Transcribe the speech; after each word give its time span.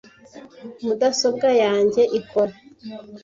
Mudasobwa 0.85 1.49
yanjye 1.63 2.01
ikora. 2.19 2.53